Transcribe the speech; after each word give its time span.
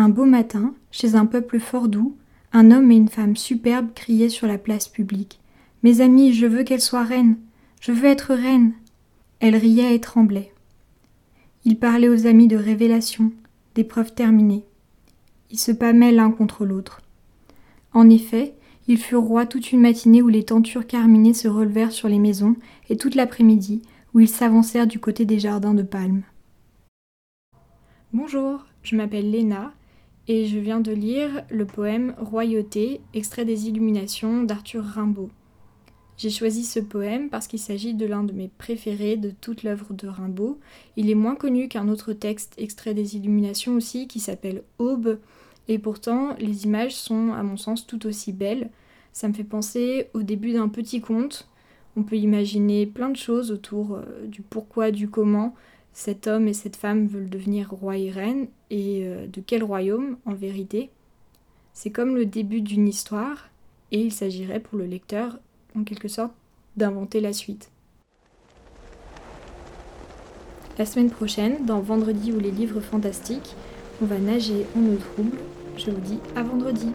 Un 0.00 0.08
beau 0.08 0.24
matin, 0.24 0.72
chez 0.90 1.14
un 1.14 1.26
peuple 1.26 1.60
fort 1.60 1.86
doux, 1.86 2.16
un 2.54 2.70
homme 2.70 2.90
et 2.90 2.96
une 2.96 3.10
femme 3.10 3.36
superbes 3.36 3.92
criaient 3.94 4.30
sur 4.30 4.46
la 4.46 4.56
place 4.56 4.88
publique. 4.88 5.40
Mes 5.82 6.00
amis, 6.00 6.32
je 6.32 6.46
veux 6.46 6.62
qu'elle 6.62 6.80
soit 6.80 7.04
reine. 7.04 7.36
Je 7.82 7.92
veux 7.92 8.06
être 8.06 8.32
reine. 8.32 8.72
Elle 9.40 9.56
riait 9.56 9.94
et 9.94 10.00
tremblait. 10.00 10.54
Ils 11.66 11.78
parlaient 11.78 12.08
aux 12.08 12.26
amis 12.26 12.48
de 12.48 12.56
révélation, 12.56 13.30
d'épreuves 13.74 14.14
terminées. 14.14 14.64
Ils 15.50 15.58
se 15.58 15.70
pâmaient 15.70 16.12
l'un 16.12 16.30
contre 16.30 16.64
l'autre. 16.64 17.02
En 17.92 18.08
effet, 18.08 18.54
ils 18.88 18.96
furent 18.96 19.20
rois 19.20 19.44
toute 19.44 19.70
une 19.70 19.82
matinée 19.82 20.22
où 20.22 20.28
les 20.28 20.46
tentures 20.46 20.86
carminées 20.86 21.34
se 21.34 21.46
relevèrent 21.46 21.92
sur 21.92 22.08
les 22.08 22.18
maisons, 22.18 22.56
et 22.88 22.96
toute 22.96 23.16
l'après-midi 23.16 23.82
où 24.14 24.20
ils 24.20 24.30
s'avancèrent 24.30 24.86
du 24.86 24.98
côté 24.98 25.26
des 25.26 25.38
jardins 25.38 25.74
de 25.74 25.82
palmes. 25.82 26.22
Bonjour, 28.14 28.64
je 28.82 28.96
m'appelle 28.96 29.30
Léna 29.30 29.74
et 30.30 30.46
je 30.46 30.60
viens 30.60 30.78
de 30.78 30.92
lire 30.92 31.42
le 31.50 31.66
poème 31.66 32.14
Royauté, 32.16 33.00
extrait 33.14 33.44
des 33.44 33.66
Illuminations 33.66 34.44
d'Arthur 34.44 34.84
Rimbaud. 34.84 35.28
J'ai 36.16 36.30
choisi 36.30 36.62
ce 36.62 36.78
poème 36.78 37.30
parce 37.30 37.48
qu'il 37.48 37.58
s'agit 37.58 37.94
de 37.94 38.06
l'un 38.06 38.22
de 38.22 38.32
mes 38.32 38.46
préférés 38.46 39.16
de 39.16 39.32
toute 39.32 39.64
l'œuvre 39.64 39.92
de 39.92 40.06
Rimbaud. 40.06 40.60
Il 40.96 41.10
est 41.10 41.16
moins 41.16 41.34
connu 41.34 41.66
qu'un 41.66 41.88
autre 41.88 42.12
texte 42.12 42.54
extrait 42.58 42.94
des 42.94 43.16
Illuminations 43.16 43.74
aussi 43.74 44.06
qui 44.06 44.20
s'appelle 44.20 44.62
Aube, 44.78 45.18
et 45.66 45.80
pourtant 45.80 46.36
les 46.38 46.64
images 46.64 46.94
sont 46.94 47.32
à 47.32 47.42
mon 47.42 47.56
sens 47.56 47.84
tout 47.84 48.06
aussi 48.06 48.32
belles. 48.32 48.70
Ça 49.12 49.26
me 49.26 49.32
fait 49.32 49.42
penser 49.42 50.10
au 50.14 50.22
début 50.22 50.52
d'un 50.52 50.68
petit 50.68 51.00
conte. 51.00 51.48
On 51.96 52.04
peut 52.04 52.18
imaginer 52.18 52.86
plein 52.86 53.10
de 53.10 53.16
choses 53.16 53.50
autour 53.50 53.96
euh, 53.96 54.26
du 54.28 54.42
pourquoi, 54.42 54.92
du 54.92 55.08
comment, 55.08 55.56
cet 55.92 56.26
homme 56.26 56.48
et 56.48 56.54
cette 56.54 56.76
femme 56.76 57.06
veulent 57.06 57.30
devenir 57.30 57.70
roi 57.70 57.96
et 57.96 58.10
reine, 58.10 58.48
et 58.70 59.02
euh, 59.04 59.26
de 59.26 59.40
quel 59.40 59.64
royaume 59.64 60.16
en 60.24 60.34
vérité? 60.34 60.90
C'est 61.72 61.90
comme 61.90 62.16
le 62.16 62.26
début 62.26 62.60
d'une 62.60 62.88
histoire, 62.88 63.50
et 63.92 64.00
il 64.00 64.12
s'agirait 64.12 64.60
pour 64.60 64.78
le 64.78 64.86
lecteur, 64.86 65.38
en 65.76 65.84
quelque 65.84 66.08
sorte, 66.08 66.32
d'inventer 66.76 67.20
la 67.20 67.32
suite. 67.32 67.70
La 70.78 70.86
semaine 70.86 71.10
prochaine, 71.10 71.66
dans 71.66 71.80
Vendredi 71.80 72.32
ou 72.32 72.40
les 72.40 72.50
livres 72.50 72.80
fantastiques, 72.80 73.54
on 74.00 74.06
va 74.06 74.18
nager 74.18 74.66
en 74.76 74.80
eau 74.86 74.96
trouble. 74.96 75.36
Je 75.76 75.90
vous 75.90 76.00
dis 76.00 76.18
à 76.36 76.42
vendredi. 76.42 76.88